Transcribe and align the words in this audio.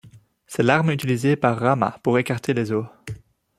C'est 0.47 0.63
l'arme 0.63 0.89
utilisée 0.89 1.35
par 1.35 1.59
Rāma 1.59 1.99
pour 2.01 2.17
écarter 2.17 2.55
les 2.55 2.71
eaux. 2.71 2.87